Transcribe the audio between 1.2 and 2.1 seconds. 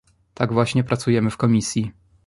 w Komisji